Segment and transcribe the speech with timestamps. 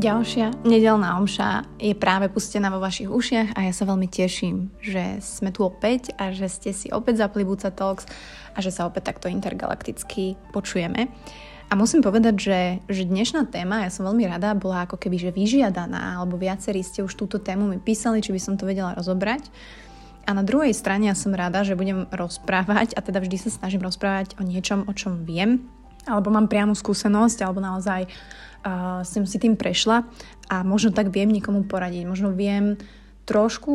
[0.00, 5.20] Ďalšia nedelná omša je práve pustená vo vašich ušiach a ja sa veľmi teším, že
[5.20, 8.08] sme tu opäť a že ste si opäť zapli Buca Talks
[8.56, 11.12] a že sa opäť takto intergalakticky počujeme.
[11.68, 15.36] A musím povedať, že, že dnešná téma, ja som veľmi rada, bola ako keby že
[15.36, 19.52] vyžiadaná, alebo viacerí ste už túto tému mi písali, či by som to vedela rozobrať.
[20.24, 23.84] A na druhej strane ja som rada, že budem rozprávať, a teda vždy sa snažím
[23.84, 25.68] rozprávať o niečom, o čom viem,
[26.08, 30.06] alebo mám priamu skúsenosť, alebo naozaj uh, som si tým prešla
[30.48, 32.08] a možno tak viem niekomu poradiť.
[32.08, 32.80] Možno viem
[33.28, 33.72] trošku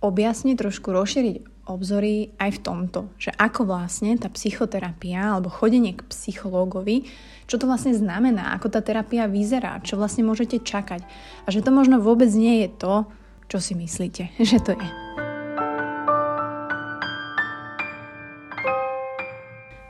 [0.00, 1.36] objasniť, trošku rozšíriť
[1.68, 7.06] obzory aj v tomto, že ako vlastne tá psychoterapia alebo chodenie k psychológovi,
[7.46, 11.06] čo to vlastne znamená, ako tá terapia vyzerá, čo vlastne môžete čakať
[11.46, 12.94] a že to možno vôbec nie je to,
[13.46, 14.88] čo si myslíte, že to je.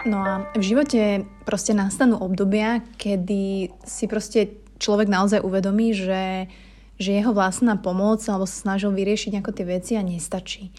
[0.08, 6.48] No a v živote proste nastanú obdobia, kedy si proste človek naozaj uvedomí, že,
[6.96, 10.72] že jeho vlastná pomoc alebo sa snažil vyriešiť nejako tie veci a nestačí.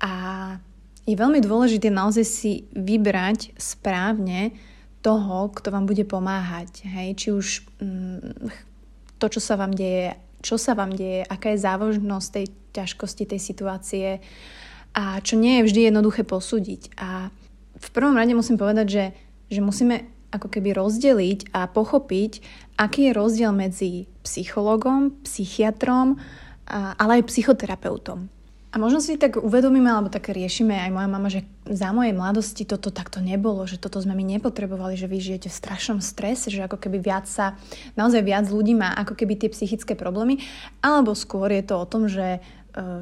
[0.00, 0.12] A
[1.04, 4.56] je veľmi dôležité naozaj si vybrať správne
[5.04, 6.82] toho, kto vám bude pomáhať.
[6.82, 7.08] Hej?
[7.14, 7.46] Či už
[7.78, 8.50] mm,
[9.22, 13.40] to, čo sa vám deje, čo sa vám deje, aká je závažnosť tej ťažkosti tej
[13.40, 14.08] situácie
[14.96, 16.96] a čo nie je vždy jednoduché posúdiť.
[16.98, 17.30] A
[17.76, 19.04] v prvom rade musím povedať, že,
[19.52, 22.42] že musíme ako keby rozdeliť a pochopiť,
[22.76, 26.18] aký je rozdiel medzi psychologom, psychiatrom,
[26.68, 28.28] ale aj psychoterapeutom.
[28.74, 32.68] A možno si tak uvedomíme, alebo tak riešime aj moja mama, že za mojej mladosti
[32.68, 36.60] toto takto nebolo, že toto sme my nepotrebovali, že vy žijete v strašnom strese, že
[36.60, 37.56] ako keby viac sa,
[37.96, 40.44] naozaj viac ľudí má ako keby tie psychické problémy,
[40.84, 42.44] alebo skôr je to o tom, že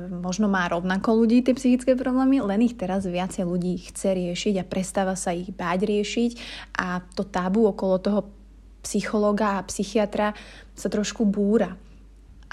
[0.08, 4.68] možno má rovnako ľudí tie psychické problémy, len ich teraz viacej ľudí chce riešiť a
[4.68, 6.30] prestáva sa ich báť riešiť
[6.78, 8.20] a to tabu okolo toho
[8.86, 10.36] psychologa a psychiatra
[10.76, 11.74] sa trošku búra.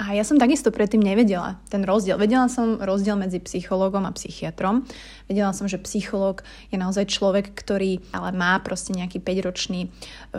[0.02, 2.18] A ja som takisto predtým nevedela ten rozdiel.
[2.18, 4.82] Vedela som rozdiel medzi psychológom a psychiatrom.
[5.30, 6.42] Vedela som, že psychológ
[6.74, 9.90] je naozaj človek, ktorý ale má proste nejaký 5-ročný e,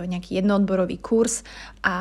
[0.02, 1.46] nejaký jednoodborový kurz
[1.86, 1.94] a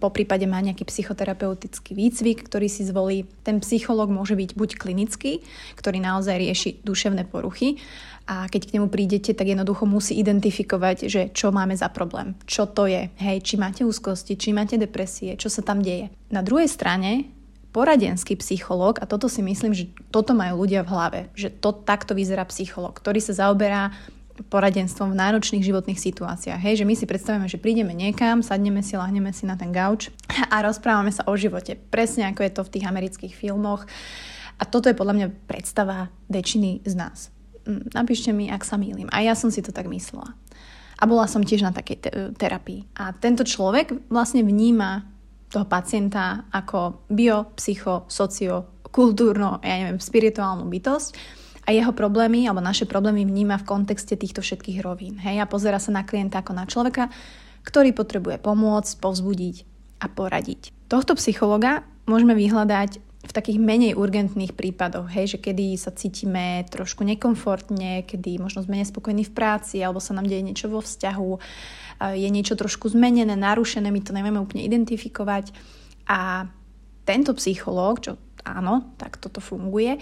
[0.00, 3.28] po prípade má nejaký psychoterapeutický výcvik, ktorý si zvolí.
[3.44, 5.44] Ten psychológ môže byť buď klinický,
[5.76, 7.76] ktorý naozaj rieši duševné poruchy,
[8.30, 12.70] a keď k nemu prídete, tak jednoducho musí identifikovať, že čo máme za problém, čo
[12.70, 16.14] to je, hej, či máte úzkosti, či máte depresie, čo sa tam deje.
[16.30, 17.26] Na druhej strane
[17.74, 22.14] poradenský psychológ, a toto si myslím, že toto majú ľudia v hlave, že to takto
[22.14, 23.90] vyzerá psychológ, ktorý sa zaoberá
[24.40, 26.60] poradenstvom v náročných životných situáciách.
[26.64, 30.08] Hej, že my si predstavíme, že prídeme niekam, sadneme si, lahneme si na ten gauč
[30.54, 31.76] a rozprávame sa o živote.
[31.76, 33.84] Presne ako je to v tých amerických filmoch.
[34.56, 37.28] A toto je podľa mňa predstava väčšiny z nás.
[37.68, 39.08] Mm, napíšte mi, ak sa mýlim.
[39.12, 40.32] A ja som si to tak myslela.
[41.00, 42.84] A bola som tiež na takej te- terapii.
[42.96, 45.04] A tento človek vlastne vníma
[45.50, 51.10] toho pacienta ako bio, psycho, socio, kultúrno, ja neviem, spirituálnu bytosť
[51.66, 55.18] a jeho problémy alebo naše problémy vníma v kontexte týchto všetkých rovín.
[55.22, 57.10] Hej, a pozera sa na klienta ako na človeka,
[57.62, 59.56] ktorý potrebuje pomôcť, povzbudiť
[60.00, 60.74] a poradiť.
[60.90, 67.04] Tohto psychologa môžeme vyhľadať v takých menej urgentných prípadoch, hej, že kedy sa cítime trošku
[67.04, 71.30] nekomfortne, kedy možno sme nespokojní v práci alebo sa nám deje niečo vo vzťahu,
[72.16, 75.52] je niečo trošku zmenené, narušené, my to nevieme úplne identifikovať.
[76.08, 76.48] A
[77.04, 80.00] tento psychológ, čo áno, tak toto funguje,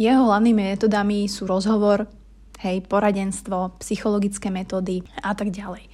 [0.00, 2.08] jeho hlavnými metodami sú rozhovor,
[2.64, 5.84] hej, poradenstvo, psychologické metódy a tak ďalej.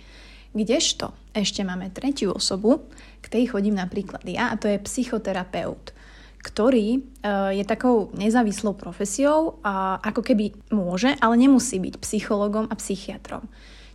[0.54, 2.86] Kdežto ešte máme tretiu osobu,
[3.19, 5.98] k tej chodím napríklad ja, a to je psychoterapeut
[6.41, 7.01] ktorý e,
[7.61, 13.45] je takou nezávislou profesiou a ako keby môže, ale nemusí byť psychologom a psychiatrom.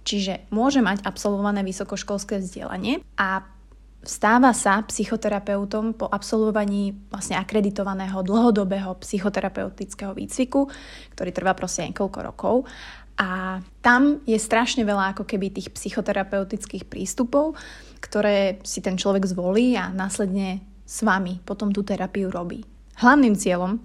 [0.06, 3.42] Čiže môže mať absolvované vysokoškolské vzdelanie a
[4.06, 10.70] stáva sa psychoterapeutom po absolvovaní vlastne akreditovaného dlhodobého psychoterapeutického výcviku,
[11.18, 12.56] ktorý trvá proste niekoľko rokov.
[13.18, 17.58] A tam je strašne veľa ako keby tých psychoterapeutických prístupov,
[17.98, 22.62] ktoré si ten človek zvolí a následne s vami potom tú terapiu robí.
[23.02, 23.82] Hlavným cieľom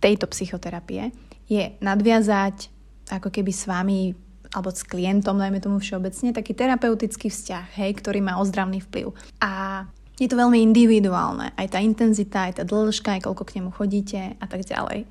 [0.00, 1.10] tejto psychoterapie
[1.50, 2.70] je nadviazať
[3.10, 4.14] ako keby s vami
[4.54, 9.12] alebo s klientom, dajme tomu všeobecne, taký terapeutický vzťah, hej, ktorý má ozdravný vplyv.
[9.42, 9.84] A
[10.16, 14.20] je to veľmi individuálne, aj tá intenzita, aj tá dĺžka, aj koľko k nemu chodíte
[14.38, 15.04] a tak ďalej.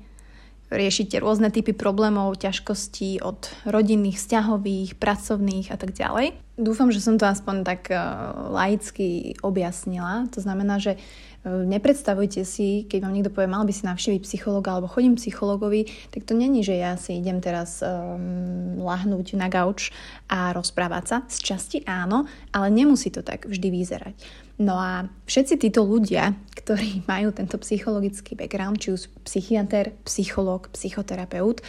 [0.76, 6.36] Riešite rôzne typy problémov, ťažkostí od rodinných, vzťahových, pracovných a tak ďalej.
[6.60, 10.28] Dúfam, že som to aspoň tak uh, laicky objasnila.
[10.36, 11.00] To znamená, že
[11.46, 16.26] nepredstavujte si, keď vám niekto povie, mal by si navštíviť psychologa alebo chodím psychologovi, tak
[16.26, 19.94] to není, že ja si idem teraz um, lahnúť na gauč
[20.26, 21.16] a rozprávať sa.
[21.30, 24.16] Z časti áno, ale nemusí to tak vždy vyzerať.
[24.56, 31.62] No a všetci títo ľudia, ktorí majú tento psychologický background, či už psychiatr, psychológ, psychoterapeut,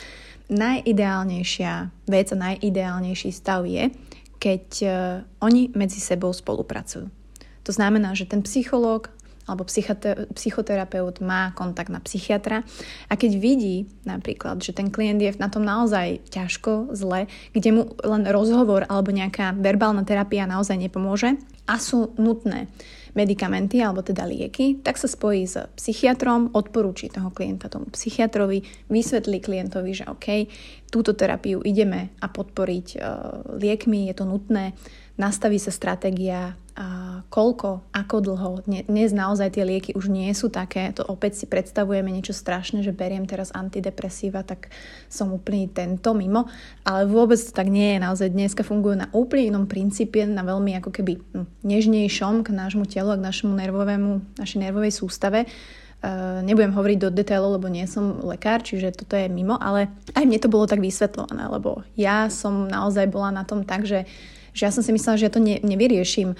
[0.47, 3.91] najideálnejšia vec a najideálnejší stav je,
[4.39, 4.91] keď uh,
[5.43, 7.11] oni medzi sebou spolupracujú.
[7.67, 9.11] To znamená, že ten psychológ
[9.47, 9.63] alebo
[10.35, 12.67] psychoterapeut má kontakt na psychiatra
[13.07, 17.83] a keď vidí napríklad, že ten klient je na tom naozaj ťažko, zle, kde mu
[18.03, 22.67] len rozhovor alebo nejaká verbálna terapia naozaj nepomôže a sú nutné
[23.17, 28.61] medikamenty alebo teda lieky, tak sa spojí s psychiatrom, odporúči toho klienta tomu psychiatrovi,
[28.93, 30.45] vysvetlí klientovi, že OK,
[30.93, 33.01] túto terapiu ideme a podporiť uh,
[33.57, 34.77] liekmi, je to nutné,
[35.17, 36.53] nastaví sa stratégia,
[37.33, 38.51] koľko, ako dlho.
[38.69, 42.93] Dnes naozaj tie lieky už nie sú také, to opäť si predstavujeme niečo strašné, že
[42.93, 44.69] beriem teraz antidepresíva, tak
[45.09, 46.45] som úplne tento mimo,
[46.85, 48.05] ale vôbec to tak nie je.
[48.05, 52.85] Naozaj dneska fungujú na úplne inom princípe, na veľmi ako keby hm, nežnejšom k nášmu
[52.85, 55.49] telu a k našemu nervovému, našej nervovej sústave.
[55.97, 60.29] Uh, nebudem hovoriť do detailov, lebo nie som lekár, čiže toto je mimo, ale aj
[60.29, 64.05] mne to bolo tak vysvetľované, lebo ja som naozaj bola na tom tak, že
[64.57, 66.37] že ja som si myslela, že ja to ne, nevyrieším e,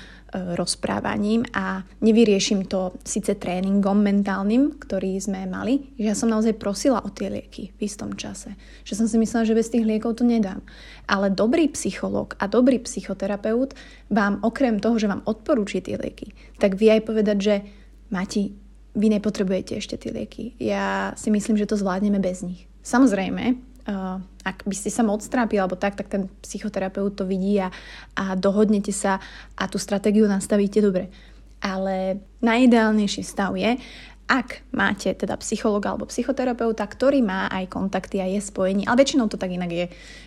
[0.58, 7.06] rozprávaním a nevyrieším to síce tréningom mentálnym, ktorý sme mali, že ja som naozaj prosila
[7.06, 8.58] o tie lieky v istom čase.
[8.82, 10.66] Že som si myslela, že bez tých liekov to nedám.
[11.06, 13.78] Ale dobrý psychológ a dobrý psychoterapeut
[14.10, 17.56] vám okrem toho, že vám odporúči tie lieky, tak vie aj povedať, že
[18.10, 18.56] Mati,
[18.98, 20.58] vy nepotrebujete ešte tie lieky.
[20.58, 22.66] Ja si myslím, že to zvládneme bez nich.
[22.82, 23.44] Samozrejme,
[23.86, 27.68] uh, ak by ste sa moc trápili alebo tak, tak ten psychoterapeut to vidí a,
[28.16, 29.20] a dohodnete sa
[29.60, 31.12] a tú stratégiu nastavíte dobre.
[31.60, 33.76] Ale najideálnejší stav je,
[34.28, 39.32] ak máte teda psychologa alebo psychoterapeuta, ktorý má aj kontakty a je spojený, ale väčšinou
[39.32, 39.86] to tak inak je,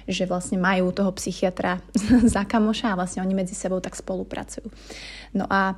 [0.08, 1.80] že vlastne majú toho psychiatra
[2.34, 4.68] za kamoša a vlastne oni medzi sebou tak spolupracujú.
[5.36, 5.76] No a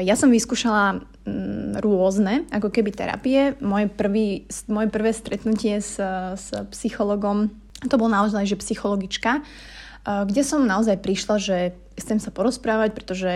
[0.00, 3.52] ja som vyskúšala um, rôzne, ako keby terapie.
[3.60, 6.00] Moje, prvý, moje prvé stretnutie s,
[6.36, 7.52] s psychologom,
[7.84, 11.56] to bol naozaj, že psychologička, uh, kde som naozaj prišla, že
[12.00, 13.32] chcem sa porozprávať, pretože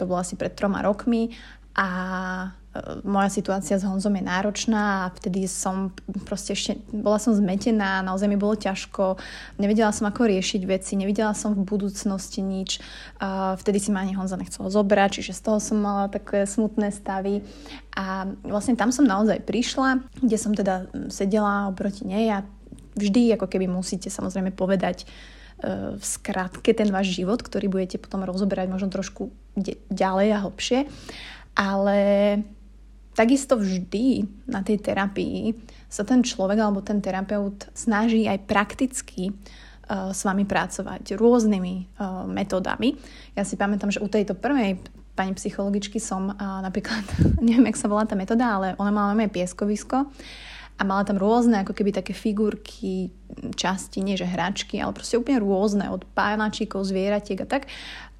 [0.00, 1.36] to bolo asi pred troma rokmi
[1.76, 1.88] a
[3.04, 5.94] moja situácia s Honzom je náročná a vtedy som
[6.24, 9.20] proste ešte, bola som zmetená, naozaj mi bolo ťažko,
[9.60, 12.82] nevedela som ako riešiť veci, nevidela som v budúcnosti nič,
[13.62, 17.44] vtedy si ma ani Honza nechcel zobrať, čiže z toho som mala také smutné stavy.
[17.96, 22.44] A vlastne tam som naozaj prišla, kde som teda sedela oproti nej a
[22.96, 28.24] vždy ako keby musíte samozrejme povedať e, v skratke ten váš život, ktorý budete potom
[28.24, 29.32] rozoberať možno trošku
[29.88, 30.78] ďalej a hlbšie.
[31.56, 31.98] Ale
[33.16, 35.56] Takisto vždy na tej terapii
[35.88, 42.28] sa ten človek alebo ten terapeut snaží aj prakticky uh, s vami pracovať rôznymi uh,
[42.28, 42.92] metódami.
[43.32, 44.84] Ja si pamätám, že u tejto prvej
[45.16, 47.08] pani psychologičky som uh, napríklad,
[47.40, 50.12] neviem, jak sa volá tá metóda, ale ona mala aj pieskovisko
[50.76, 53.08] a mala tam rôzne ako keby také figurky,
[53.56, 57.64] časti, nie že hračky, ale proste úplne rôzne, od pánačíkov, zvieratiek a tak.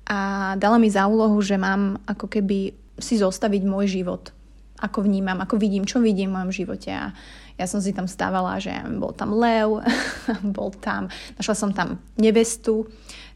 [0.09, 0.19] A
[0.57, 4.33] dala mi za úlohu, že mám ako keby si zostaviť môj život
[4.81, 7.13] ako vnímam, ako vidím, čo vidím v mojom živote a
[7.57, 9.81] ja som si tam stávala, že bol tam lev,
[10.57, 11.09] bol tam,
[11.41, 12.85] našla som tam nevestu,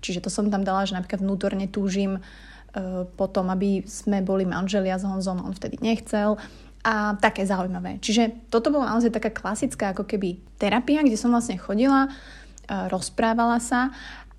[0.04, 5.00] čiže to som tam dala, že napríklad vnútorne túžim uh, potom, aby sme boli manželia
[5.00, 6.36] s Honzom, on vtedy nechcel
[6.80, 8.00] a také zaujímavé.
[8.00, 13.56] Čiže toto bola naozaj taká klasická ako keby terapia, kde som vlastne chodila, uh, rozprávala
[13.56, 13.88] sa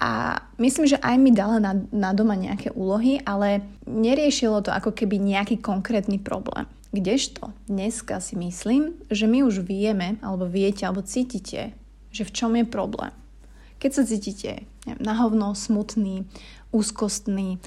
[0.01, 4.93] a myslím, že aj mi dala na, na doma nejaké úlohy, ale neriešilo to ako
[4.93, 6.65] keby nejaký konkrétny problém.
[6.91, 11.71] Kdežto dneska si myslím, že my už vieme, alebo viete, alebo cítite,
[12.11, 13.15] že v čom je problém.
[13.79, 16.27] Keď sa cítite neviem, na hovno, smutný,
[16.75, 17.59] úzkostný, e,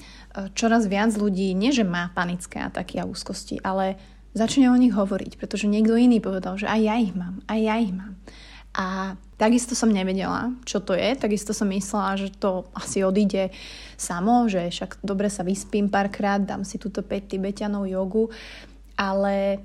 [0.53, 3.97] čoraz viac ľudí, nie že má panické ataky a úzkosti, ale
[4.37, 7.75] začne o nich hovoriť, pretože niekto iný povedal, že aj ja ich mám, aj ja
[7.81, 8.13] ich mám.
[8.75, 13.55] A takisto som nevedela, čo to je, takisto som myslela, že to asi odíde
[13.95, 18.29] samo, že však dobre sa vyspím párkrát, dám si túto 5 tibetianov jogu,
[18.95, 19.59] ale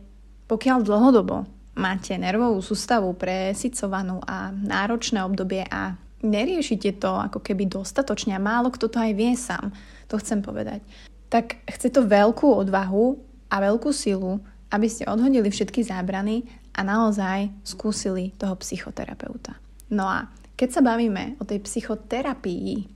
[0.51, 1.47] pokiaľ dlhodobo
[1.79, 8.69] máte nervovú sústavu presicovanú a náročné obdobie a neriešite to ako keby dostatočne a málo
[8.69, 9.73] kto to aj vie sám,
[10.11, 10.85] to chcem povedať,
[11.33, 13.17] tak chce to veľkú odvahu
[13.49, 16.45] a veľkú silu, aby ste odhodili všetky zábrany
[16.75, 19.59] a naozaj skúsili toho psychoterapeuta.
[19.91, 22.87] No a keď sa bavíme o tej psychoterapii,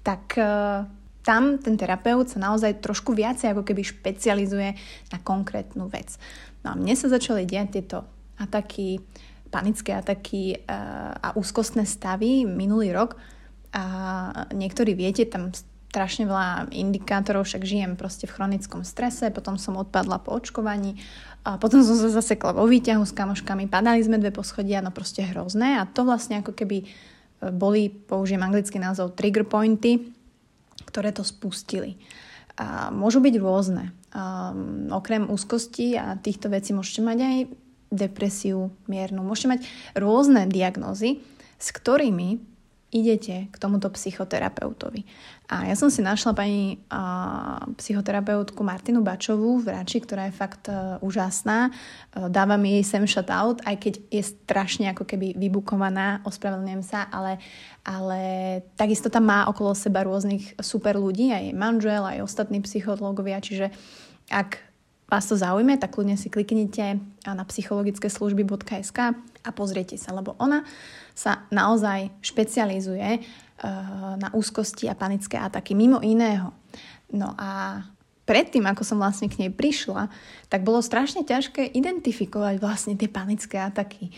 [0.00, 0.88] tak uh,
[1.20, 4.70] tam ten terapeut sa naozaj trošku viacej ako keby špecializuje
[5.12, 6.16] na konkrétnu vec.
[6.64, 8.04] No a mne sa začali diať tieto
[8.40, 9.00] ataky,
[9.52, 10.60] panické ataky eh,
[11.12, 13.20] a úzkostné stavy minulý rok.
[13.70, 13.84] A
[14.50, 15.54] niektorí viete, tam
[15.90, 20.98] strašne veľa indikátorov, však žijem proste v chronickom strese, potom som odpadla po očkovaní,
[21.40, 25.24] a potom som sa zasekla vo výťahu s kamoškami, padali sme dve poschodia, no proste
[25.24, 25.80] hrozné.
[25.80, 26.88] A to vlastne ako keby eh,
[27.52, 30.19] boli, použijem anglický názov, trigger pointy,
[30.90, 32.02] ktoré to spustili.
[32.58, 33.94] A môžu byť rôzne.
[34.10, 37.36] Um, okrem úzkosti a týchto vecí môžete mať aj
[37.94, 39.22] depresiu miernu.
[39.22, 39.60] Môžete mať
[39.94, 41.22] rôzne diagnózy,
[41.56, 42.49] s ktorými
[42.90, 45.06] idete k tomuto psychoterapeutovi.
[45.50, 50.70] A ja som si našla pani uh, psychoterapeutku Martinu Bačovú v Rači, ktorá je fakt
[50.70, 51.74] uh, úžasná.
[52.14, 57.42] Uh, dávam jej sem out, aj keď je strašne ako keby vybukovaná, ospravedlňujem sa, ale,
[57.82, 58.20] ale
[58.78, 63.74] takisto tam má okolo seba rôznych super ľudí, aj manžel, aj ostatní psychológovia, čiže
[64.30, 64.69] ak
[65.10, 70.62] vás to zaujme, tak kľudne si kliknite na psychologické služby.sk a pozriete sa, lebo ona
[71.18, 76.54] sa naozaj špecializuje uh, na úzkosti a panické ataky, mimo iného.
[77.10, 77.82] No a
[78.22, 80.06] predtým, ako som vlastne k nej prišla,
[80.46, 84.14] tak bolo strašne ťažké identifikovať vlastne tie panické ataky.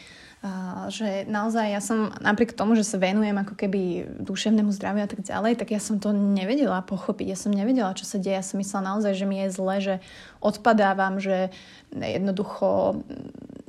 [0.90, 5.22] Že naozaj ja som napriek tomu, že sa venujem ako keby duševnému zdraviu a tak
[5.22, 7.26] ďalej, tak ja som to nevedela pochopiť.
[7.30, 8.34] Ja som nevedela, čo sa deje.
[8.34, 9.94] Ja som myslela naozaj, že mi je zle, že
[10.42, 11.54] odpadávam, že
[11.94, 12.99] jednoducho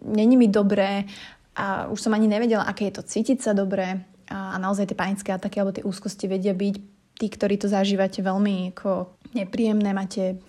[0.01, 1.06] není mi dobré
[1.53, 4.01] a už som ani nevedela, aké je to cítiť sa dobre
[4.34, 6.75] a naozaj tie panické ataky alebo tie úzkosti vedia byť
[7.22, 10.42] tí, ktorí to zažívate veľmi ako nepríjemné, máte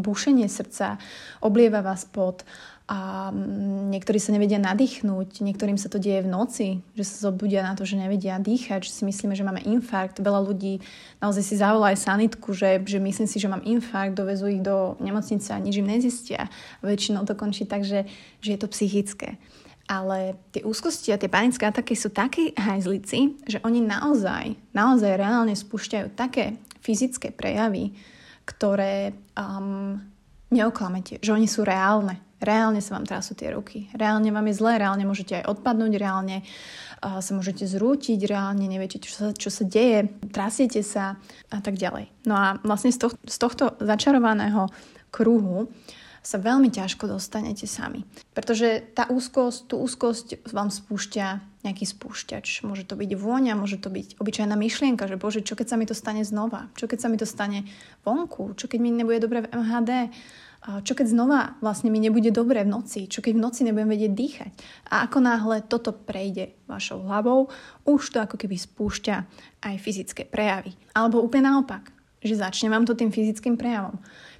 [0.00, 0.96] bušenie srdca,
[1.44, 2.44] oblieva vás pot,
[2.90, 7.62] a mm, niektorí sa nevedia nadýchnuť, niektorým sa to deje v noci, že sa zobudia
[7.62, 10.18] na to, že nevedia dýchať, že si myslíme, že máme infarkt.
[10.18, 10.82] Veľa ľudí
[11.22, 14.98] naozaj si zavolá aj sanitku, že, že myslím si, že mám infarkt, dovezú ich do
[14.98, 16.50] nemocnice a nič im nezistia.
[16.82, 18.10] Väčšinou to končí tak, že,
[18.42, 19.38] že je to psychické.
[19.86, 25.54] Ale tie úzkosti a tie panické ataky sú takí hajzlici, že oni naozaj, naozaj reálne
[25.54, 27.94] spúšťajú také fyzické prejavy,
[28.50, 29.94] ktoré um,
[30.50, 33.92] neoklamete, že oni sú reálne Reálne sa vám trasú tie ruky.
[33.92, 38.96] Reálne vám je zle, reálne môžete aj odpadnúť, reálne uh, sa môžete zrútiť, reálne neviete,
[38.96, 41.20] čo sa, čo sa deje, trasiete sa
[41.52, 42.08] a tak ďalej.
[42.24, 44.72] No a vlastne z, to, z tohto začarovaného
[45.12, 45.68] kruhu
[46.20, 48.04] sa veľmi ťažko dostanete sami.
[48.36, 51.26] Pretože tá úzkosť, tú úzkosť vám spúšťa
[51.64, 52.64] nejaký spúšťač.
[52.64, 55.84] Môže to byť vôňa, môže to byť obyčajná myšlienka, že bože, čo keď sa mi
[55.84, 56.72] to stane znova?
[56.76, 57.68] Čo keď sa mi to stane
[58.04, 58.56] vonku?
[58.56, 60.12] Čo keď mi nebude dobre v MHD?
[60.60, 64.12] čo keď znova vlastne mi nebude dobre v noci, čo keď v noci nebudem vedieť
[64.12, 64.52] dýchať.
[64.92, 67.48] A ako náhle toto prejde vašou hlavou,
[67.88, 69.16] už to ako keby spúšťa
[69.64, 70.76] aj fyzické prejavy.
[70.92, 71.88] Alebo úplne naopak,
[72.20, 73.96] že začne vám to tým fyzickým prejavom.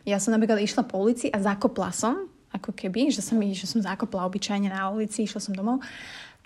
[0.09, 3.81] Ja som napríklad išla po ulici a zakopla som, ako keby, že som, že som
[3.83, 5.85] zakopla obyčajne na ulici, išla som domov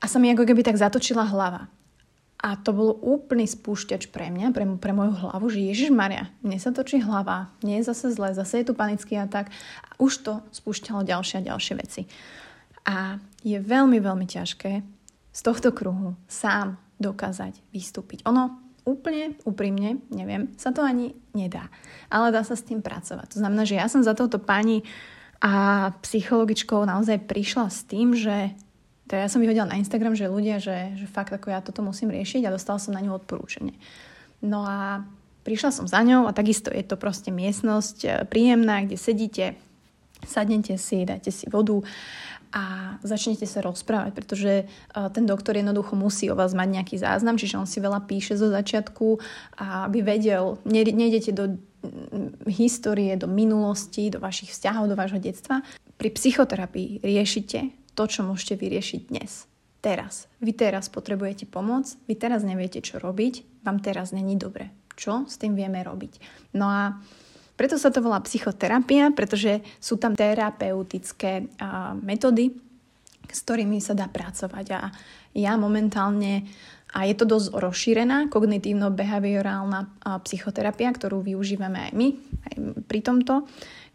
[0.00, 1.70] a sa mi ako keby tak zatočila hlava.
[2.44, 6.61] A to bol úplný spúšťač pre mňa, pre, pre moju hlavu, že Ježiš Maria, mne
[6.61, 9.49] sa točí hlava, nie je zase zle, zase je tu panický atak.
[9.80, 12.04] A už to spúšťalo ďalšie a ďalšie veci.
[12.84, 14.73] A je veľmi, veľmi ťažké
[15.32, 18.28] z tohto kruhu sám dokázať vystúpiť.
[18.28, 21.73] Ono úplne úprimne, neviem, sa to ani nedá.
[22.12, 23.37] Ale dá sa s tým pracovať.
[23.37, 24.85] To znamená, že ja som za touto pani
[25.41, 28.53] a psychologičkou naozaj prišla s tým, že
[29.05, 32.09] teda ja som vyhodila na Instagram, že ľudia, že, že fakt ako ja toto musím
[32.09, 33.76] riešiť a dostala som na ňu odporúčanie.
[34.41, 35.05] No a
[35.45, 39.47] prišla som za ňou a takisto je to proste miestnosť e, príjemná, kde sedíte,
[40.25, 41.85] sadnete si, dajte si vodu
[42.54, 44.64] a začnete sa rozprávať, pretože e,
[45.11, 48.46] ten doktor jednoducho musí o vás mať nejaký záznam, čiže on si veľa píše zo
[48.46, 49.18] začiatku,
[49.58, 51.58] aby vedel, nejdete do
[52.46, 55.61] histórie, do minulosti, do vašich vzťahov, do vášho detstva.
[55.99, 59.50] Pri psychoterapii riešite to, čo môžete vyriešiť dnes.
[59.84, 60.32] Teraz.
[60.40, 64.73] Vy teraz potrebujete pomoc, vy teraz neviete, čo robiť, vám teraz není dobre.
[64.96, 66.23] Čo s tým vieme robiť?
[66.56, 66.82] No a
[67.54, 72.54] preto sa to volá psychoterapia, pretože sú tam terapeutické a, metódy,
[73.30, 74.66] s ktorými sa dá pracovať.
[74.75, 74.90] A
[75.34, 76.46] ja momentálne,
[76.94, 79.80] a je to dosť rozšírená kognitívno-behaviorálna
[80.23, 82.08] psychoterapia, ktorú využívame aj my,
[82.46, 82.54] aj
[82.87, 83.34] pri tomto,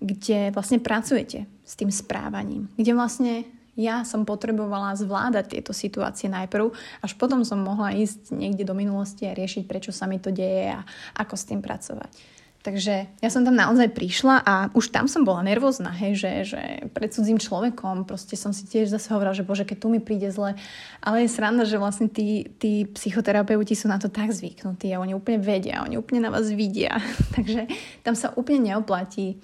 [0.04, 3.34] kde vlastne pracujete s tým správaním, kde vlastne
[3.80, 9.24] ja som potrebovala zvládať tieto situácie najprv, až potom som mohla ísť niekde do minulosti
[9.24, 10.84] a riešiť, prečo sa mi to deje a
[11.16, 12.39] ako s tým pracovať.
[12.60, 16.62] Takže ja som tam naozaj prišla a už tam som bola nervózna, hej, že, že
[16.92, 20.28] pred cudzím človekom proste som si tiež zase hovorila, že bože, keď tu mi príde
[20.28, 20.60] zle.
[21.00, 25.16] Ale je sranda, že vlastne tí, tí psychoterapeuti sú na to tak zvyknutí a oni
[25.16, 27.00] úplne vedia, oni úplne na vás vidia.
[27.40, 27.72] Takže
[28.04, 29.40] tam sa úplne neoplatí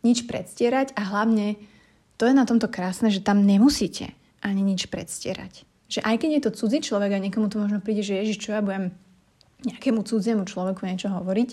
[0.00, 1.60] nič predstierať a hlavne
[2.16, 5.68] to je na tomto krásne, že tam nemusíte ani nič predstierať.
[5.92, 8.56] Že aj keď je to cudzí človek a niekomu to možno príde, že ježiš, čo
[8.56, 8.96] ja budem
[9.68, 11.50] nejakému cudziemu človeku niečo hovoriť,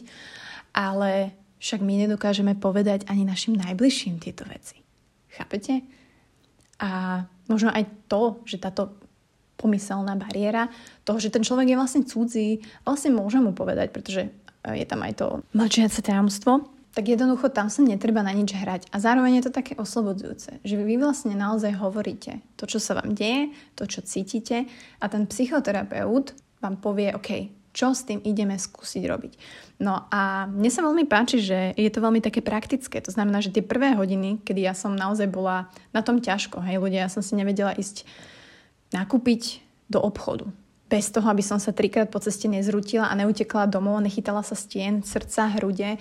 [0.71, 4.81] ale však my nedokážeme povedať ani našim najbližším tieto veci.
[5.29, 5.85] Chápete?
[6.81, 8.97] A možno aj to, že táto
[9.61, 10.73] pomyselná bariéra
[11.05, 14.33] toho, že ten človek je vlastne cudzí, vlastne môže mu povedať, pretože
[14.65, 18.89] je tam aj to mlčiace tajomstvo, tak jednoducho tam sa netreba na nič hrať.
[18.91, 23.13] A zároveň je to také oslobodzujúce, že vy vlastne naozaj hovoríte to, čo sa vám
[23.13, 24.65] deje, to, čo cítite
[24.99, 29.33] a ten psychoterapeut vám povie, OK, čo s tým ideme skúsiť robiť.
[29.81, 33.01] No a mne sa veľmi páči, že je to veľmi také praktické.
[33.01, 36.77] To znamená, že tie prvé hodiny, kedy ja som naozaj bola na tom ťažko, hej,
[36.77, 38.05] ľudia, ja som si nevedela ísť
[38.93, 40.51] nakúpiť do obchodu.
[40.91, 44.99] Bez toho, aby som sa trikrát po ceste nezrutila a neutekla domov, nechytala sa stien,
[45.07, 45.95] srdca, hrude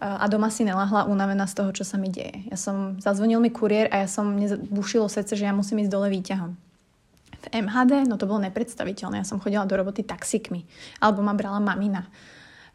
[0.00, 2.48] a doma si nelahla unavená z toho, čo sa mi deje.
[2.48, 5.92] Ja som, zazvonil mi kuriér a ja som, mne bušilo srdce, že ja musím ísť
[5.92, 6.69] dole výťahom
[7.48, 9.22] v MHD, no to bolo nepredstaviteľné.
[9.22, 10.68] Ja som chodila do roboty taxikmi,
[11.00, 12.08] alebo ma brala mamina.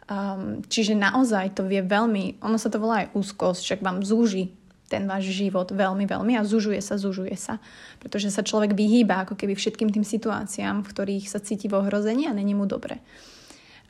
[0.05, 4.53] Um, čiže naozaj to vie veľmi, ono sa to volá aj úzkosť, však vám zúži
[4.85, 7.57] ten váš život veľmi, veľmi a zužuje sa, zužuje sa.
[7.97, 12.29] Pretože sa človek vyhýba ako keby všetkým tým situáciám, v ktorých sa cíti v ohrození
[12.29, 13.01] a není mu dobre.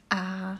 [0.08, 0.56] A,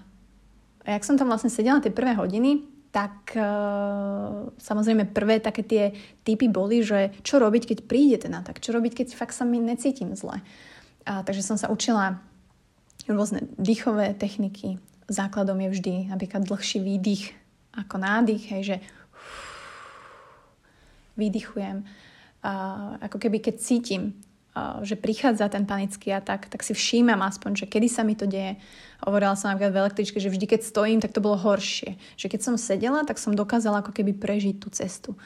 [0.84, 5.84] jak som tam vlastne sedela tie prvé hodiny, tak uh, samozrejme prvé také tie
[6.24, 9.60] typy boli, že čo robiť, keď príde ten atak, čo robiť, keď fakt sa mi
[9.60, 10.40] necítim zle.
[11.04, 12.24] A, takže som sa učila
[13.12, 14.80] rôzne dýchové techniky.
[15.12, 17.36] Základom je vždy napríklad dlhší výdych
[17.76, 18.78] ako nádych, hej, že
[21.20, 21.84] vydychujem.
[22.40, 24.16] Uh, ako keby keď cítim
[24.88, 28.56] že prichádza ten panický atak, tak si všímam aspoň, že kedy sa mi to deje.
[29.04, 32.00] Hovorila som napríklad v električke, že vždy, keď stojím, tak to bolo horšie.
[32.16, 35.20] Že keď som sedela, tak som dokázala ako keby prežiť tú cestu.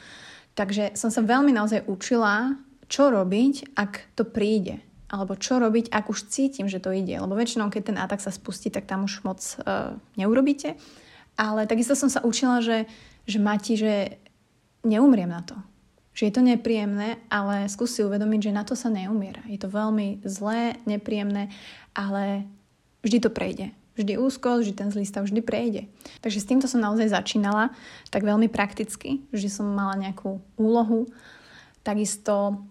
[0.58, 2.58] Takže som sa veľmi naozaj učila,
[2.90, 4.82] čo robiť, ak to príde.
[5.06, 7.14] Alebo čo robiť, ak už cítim, že to ide.
[7.14, 10.74] Lebo väčšinou, keď ten atak sa spustí, tak tam už moc uh, neurobíte.
[11.38, 12.90] Ale takisto som sa učila, že,
[13.30, 14.18] že Mati, že
[14.82, 15.54] neumriem na to
[16.20, 19.40] že je to nepríjemné, ale skús si uvedomiť, že na to sa neumiera.
[19.48, 21.48] Je to veľmi zlé, nepríjemné,
[21.96, 22.44] ale
[23.00, 23.72] vždy to prejde.
[23.96, 25.88] Vždy úzko, vždy ten zlý stav vždy prejde.
[26.20, 27.72] Takže s týmto som naozaj začínala,
[28.12, 31.08] tak veľmi prakticky, že som mala nejakú úlohu.
[31.80, 32.68] Takisto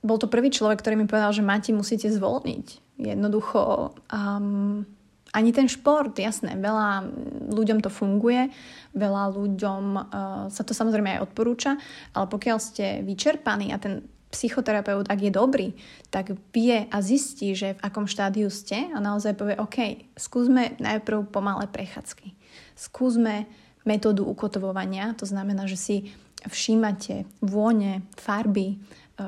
[0.00, 2.80] bol to prvý človek, ktorý mi povedal, že máte musíte zvolniť.
[2.96, 4.88] Jednoducho um,
[5.36, 7.12] ani ten šport, jasné, veľa
[7.52, 8.48] ľuďom to funguje,
[8.96, 10.04] veľa ľuďom uh,
[10.48, 11.76] sa to samozrejme aj odporúča,
[12.16, 15.68] ale pokiaľ ste vyčerpaní a ten psychoterapeut, ak je dobrý,
[16.10, 21.30] tak vie a zistí, že v akom štádiu ste a naozaj povie, OK, skúsme najprv
[21.30, 22.34] pomalé prechádzky.
[22.74, 23.46] Skúsme
[23.86, 25.96] metódu ukotovovania, to znamená, že si
[26.42, 28.76] všímate vône, farby,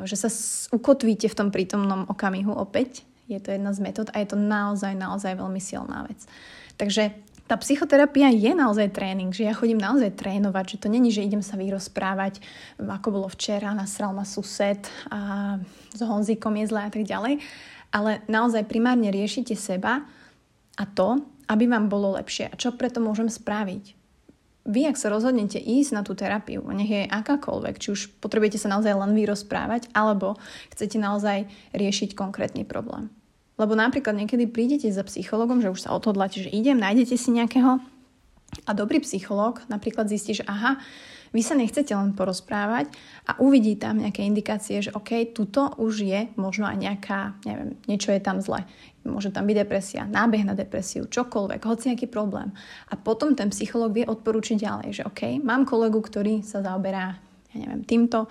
[0.05, 0.29] že sa
[0.75, 4.97] ukotvíte v tom prítomnom okamihu opäť je to jedna z metód a je to naozaj,
[4.97, 6.25] naozaj veľmi silná vec.
[6.81, 7.13] Takže
[7.49, 11.41] tá psychoterapia je naozaj tréning, že ja chodím naozaj trénovať, že to není, že idem
[11.41, 12.45] sa vyrozprávať,
[12.77, 15.57] ako bolo včera, nasral ma sused a
[15.97, 17.41] s Honzíkom je zle a tak ďalej,
[17.89, 20.05] ale naozaj primárne riešite seba
[20.77, 22.53] a to, aby vám bolo lepšie.
[22.53, 23.97] A čo preto môžem spraviť?
[24.69, 28.69] Vy, ak sa rozhodnete ísť na tú terapiu, nech je akákoľvek, či už potrebujete sa
[28.69, 30.37] naozaj len vyrozprávať, alebo
[30.69, 33.09] chcete naozaj riešiť konkrétny problém.
[33.59, 37.83] Lebo napríklad niekedy prídete za psychologom, že už sa odhodláte, že idem, nájdete si nejakého
[38.65, 40.81] a dobrý psychológ napríklad zistí, že aha,
[41.29, 42.89] vy sa nechcete len porozprávať
[43.29, 48.17] a uvidí tam nejaké indikácie, že OK, tuto už je možno aj nejaká, neviem, niečo
[48.17, 48.65] je tam zle.
[49.05, 52.53] Môže tam byť depresia, nábeh na depresiu, čokoľvek, hoci nejaký problém.
[52.89, 57.21] A potom ten psychológ vie odporúčiť ďalej, že OK, mám kolegu, ktorý sa zaoberá,
[57.53, 58.29] ja neviem, týmto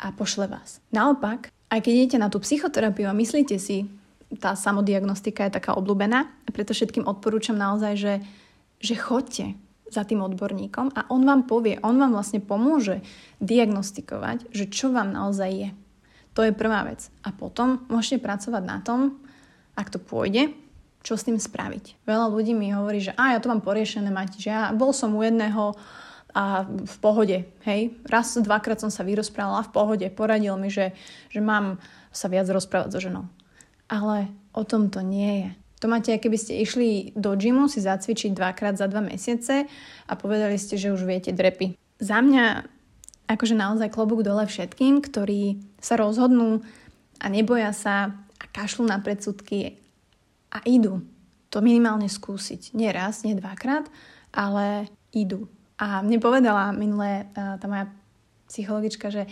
[0.00, 0.80] a pošle vás.
[0.88, 3.84] Naopak, aj keď idete na tú psychoterapiu a myslíte si,
[4.36, 6.28] tá samodiagnostika je taká obľúbená.
[6.52, 8.14] Preto všetkým odporúčam naozaj, že,
[8.76, 9.56] že chodte
[9.88, 13.00] za tým odborníkom a on vám povie, on vám vlastne pomôže
[13.40, 15.70] diagnostikovať, že čo vám naozaj je.
[16.36, 17.08] To je prvá vec.
[17.24, 19.16] A potom môžete pracovať na tom,
[19.74, 20.52] ak to pôjde,
[21.00, 22.04] čo s tým spraviť.
[22.04, 25.16] Veľa ľudí mi hovorí, že a ja to mám poriešené mať, že ja bol som
[25.16, 25.72] u jedného
[26.36, 27.96] a v pohode, hej.
[28.04, 30.92] Raz, dvakrát som sa vyrozprávala v pohode, poradil mi, že,
[31.32, 31.80] že mám
[32.12, 33.24] sa viac rozprávať so ženou.
[33.88, 35.50] Ale o tom to nie je.
[35.78, 39.64] To máte, keby ste išli do gymu si zacvičiť dvakrát za dva mesiace
[40.10, 41.78] a povedali ste, že už viete drepy.
[42.02, 42.66] Za mňa
[43.30, 46.66] akože naozaj klobúk dole všetkým, ktorí sa rozhodnú
[47.22, 49.78] a neboja sa a kašľú na predsudky
[50.50, 51.04] a idú
[51.48, 52.76] to minimálne skúsiť.
[52.76, 53.88] Nie raz, nie dvakrát,
[54.32, 55.48] ale idú.
[55.80, 57.88] A mne povedala minulé tá moja
[58.48, 59.24] psychologička, že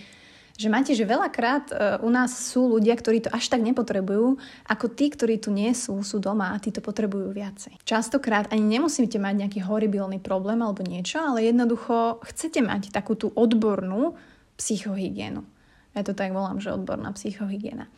[0.56, 4.86] že máte, že veľakrát uh, u nás sú ľudia, ktorí to až tak nepotrebujú, ako
[4.88, 7.76] tí, ktorí tu nie sú, sú doma a tí to potrebujú viacej.
[7.84, 13.28] Častokrát ani nemusíte mať nejaký horibilný problém alebo niečo, ale jednoducho chcete mať takú tú
[13.36, 14.16] odbornú
[14.56, 15.44] psychohygienu.
[15.92, 17.88] Ja to tak volám, že odborná psychohygiena.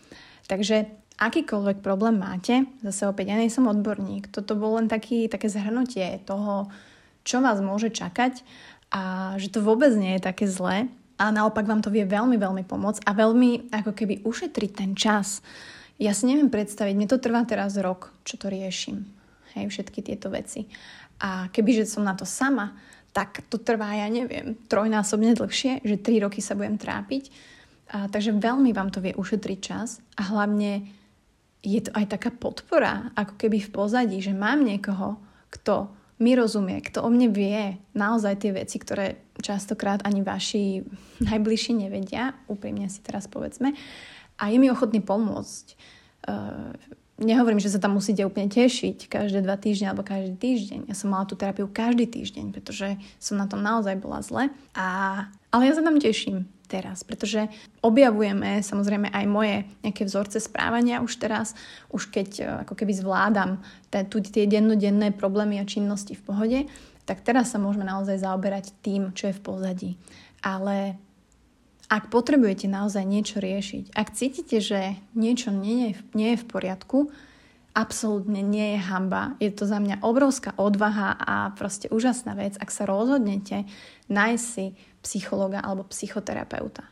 [0.51, 5.51] Takže akýkoľvek problém máte, zase opäť ja nie som odborník, toto bol len taký, také
[5.51, 6.71] zhrnutie toho,
[7.27, 8.47] čo vás môže čakať
[8.94, 12.62] a že to vôbec nie je také zlé, a naopak vám to vie veľmi, veľmi
[12.62, 15.42] pomôcť a veľmi ako keby ušetriť ten čas.
[15.98, 19.02] Ja si neviem predstaviť, mne to trvá teraz rok, čo to riešim.
[19.59, 20.70] Hej, všetky tieto veci.
[21.18, 22.78] A kebyže som na to sama,
[23.11, 27.35] tak to trvá, ja neviem, trojnásobne dlhšie, že tri roky sa budem trápiť.
[27.90, 30.87] A, takže veľmi vám to vie ušetriť čas a hlavne
[31.66, 35.18] je to aj taká podpora, ako keby v pozadí, že mám niekoho,
[35.50, 35.90] kto
[36.22, 40.83] mi rozumie, kto o mne vie naozaj tie veci, ktoré častokrát ani vaši
[41.22, 43.72] najbližší nevedia, úprimne si teraz povedzme,
[44.38, 45.66] a je mi ochotný pomôcť.
[46.29, 46.74] Uh,
[47.18, 50.81] nehovorím, že sa tam musíte úplne tešiť každé dva týždne alebo každý týždeň.
[50.87, 54.55] Ja som mala tú terapiu každý týždeň, pretože som na tom naozaj bola zle.
[54.79, 54.87] A,
[55.51, 57.48] ale ja sa tam teším teraz, pretože
[57.83, 61.57] objavujeme samozrejme aj moje nejaké vzorce správania už teraz,
[61.88, 63.64] už keď e, ako keby zvládam
[64.12, 66.59] tu tie dennodenné problémy a činnosti v pohode,
[67.09, 69.90] tak teraz sa môžeme naozaj zaoberať tým, čo je v pozadí.
[70.44, 71.01] Ale
[71.88, 77.09] ak potrebujete naozaj niečo riešiť, ak cítite, že niečo nie je, nie je v poriadku,
[77.73, 79.40] absolútne nie je hamba.
[79.40, 83.64] Je to za mňa obrovská odvaha a proste úžasná vec, ak sa rozhodnete
[84.12, 86.85] nájsť si psychologa alebo psychoterapeuta.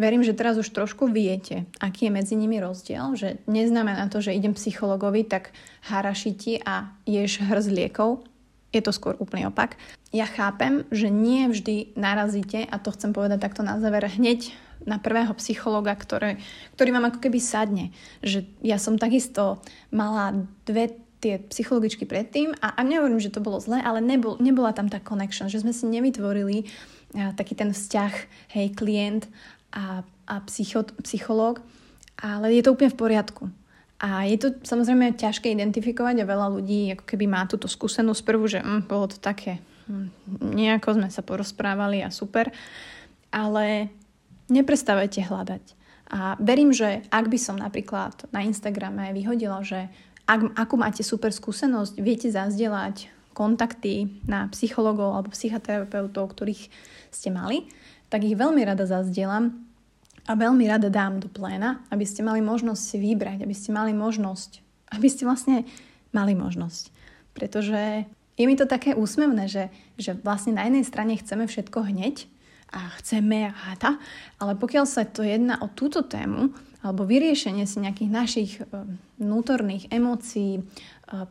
[0.00, 4.32] Verím, že teraz už trošku viete, aký je medzi nimi rozdiel, že neznamená to, že
[4.32, 5.52] idem psychologovi, tak
[5.84, 8.24] harašiti a ješ hrz liekov.
[8.72, 9.76] Je to skôr úplný opak.
[10.10, 14.98] Ja chápem, že nie vždy narazíte, a to chcem povedať takto na záver, hneď na
[14.98, 16.42] prvého psychologa, ktoré,
[16.74, 17.94] ktorý vám ako keby sadne.
[18.24, 19.62] Že ja som takisto
[19.94, 24.74] mala dve tie psychologičky predtým a, a nehovorím, že to bolo zlé, ale nebol, nebola
[24.74, 26.66] tam tá connection, že sme si nevytvorili
[27.14, 28.14] taký ten vzťah,
[28.58, 29.30] hej, klient
[29.70, 31.62] a, a psycho, psychológ,
[32.18, 33.44] ale je to úplne v poriadku.
[34.02, 38.50] A je to samozrejme ťažké identifikovať a veľa ľudí ako keby má túto skúsenosť prvú,
[38.50, 40.10] že hm, bolo to také, hm,
[40.42, 42.50] nejako sme sa porozprávali a super,
[43.30, 43.94] ale
[44.50, 45.64] neprestávajte hľadať.
[46.12, 49.86] A verím, že ak by som napríklad na Instagrame vyhodila, že
[50.26, 56.68] ak, akú máte super skúsenosť, viete zazdieľať kontakty na psychologov alebo psychoterapeutov, ktorých
[57.08, 57.70] ste mali,
[58.12, 59.71] tak ich veľmi rada zazdielam
[60.26, 63.90] a veľmi rada dám do pléna, aby ste mali možnosť si vybrať, aby ste mali
[63.90, 64.62] možnosť,
[64.94, 65.66] aby ste vlastne
[66.14, 66.94] mali možnosť.
[67.34, 68.06] Pretože
[68.38, 72.30] je mi to také úsmevné, že, že vlastne na jednej strane chceme všetko hneď
[72.72, 74.00] a chceme a tá,
[74.40, 78.66] ale pokiaľ sa to jedná o túto tému, alebo vyriešenie si nejakých našich eh,
[79.22, 80.66] vnútorných emócií,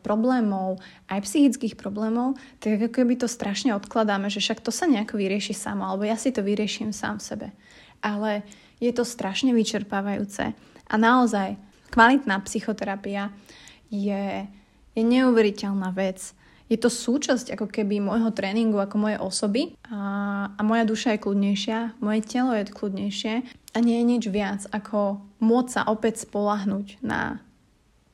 [0.02, 0.78] problémov,
[1.10, 5.58] aj psychických problémov, tak ako keby to strašne odkladáme, že však to sa nejako vyrieši
[5.58, 7.48] samo, alebo ja si to vyrieším sám v sebe.
[7.98, 8.46] Ale
[8.82, 10.58] je to strašne vyčerpávajúce.
[10.90, 11.54] A naozaj,
[11.94, 13.30] kvalitná psychoterapia
[13.86, 14.50] je,
[14.98, 16.34] je neuveriteľná vec.
[16.66, 21.22] Je to súčasť ako keby môjho tréningu, ako moje osoby a, a moja duša je
[21.22, 27.04] kľudnejšia, moje telo je kľudnejšie a nie je nič viac ako môcť sa opäť spolahnuť
[27.04, 27.44] na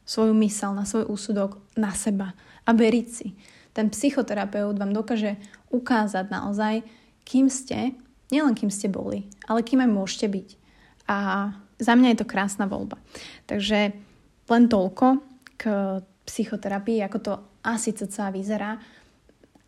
[0.03, 2.35] svoju mysel, na svoj úsudok, na seba
[2.67, 3.39] a veriť si.
[3.71, 5.39] Ten psychoterapeut vám dokáže
[5.71, 6.83] ukázať naozaj,
[7.23, 7.95] kým ste,
[8.35, 10.49] nielen kým ste boli, ale kým aj môžete byť.
[11.09, 13.01] A za mňa je to krásna voľba.
[13.49, 13.97] Takže
[14.49, 15.25] len toľko
[15.57, 15.63] k
[16.29, 17.33] psychoterapii, ako to
[17.65, 18.77] asi cca vyzerá.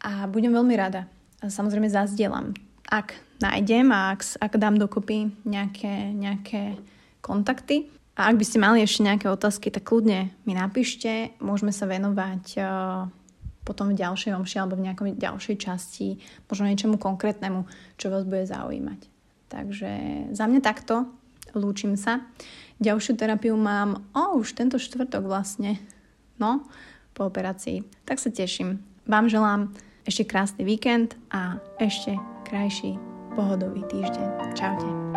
[0.00, 1.08] A budem veľmi rada.
[1.40, 2.52] Samozrejme zazdielam.
[2.88, 6.76] Ak nájdem a ak, ak dám dokopy nejaké, nejaké
[7.24, 7.88] kontakty,
[8.20, 11.32] a ak by ste mali ešte nejaké otázky, tak kľudne mi napíšte.
[11.40, 13.08] Môžeme sa venovať uh,
[13.64, 17.64] potom v ďalšej omši alebo v nejakej ďalšej časti, možno niečomu konkrétnemu,
[17.96, 19.00] čo vás bude zaujímať.
[19.48, 19.92] Takže
[20.36, 21.08] za mňa takto.
[21.54, 22.24] Lúčim sa.
[22.80, 25.76] Ďalšiu terapiu mám, o, už tento štvrtok vlastne.
[26.40, 26.64] No,
[27.12, 27.84] po operácii.
[28.08, 28.80] Tak sa teším.
[29.04, 29.74] Vám želám
[30.08, 32.16] ešte krásny víkend a ešte
[32.48, 32.96] krajší
[33.36, 34.56] pohodový týždeň.
[34.56, 35.09] Čaute.